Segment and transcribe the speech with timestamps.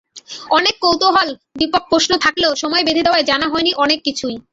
[0.49, 4.35] অনেক কৌতূহলোদ্দীপক প্রশ্ন থাকলেও সময় বেঁধে দেওয়ায় জানা হয়নি অনেক কিছুই।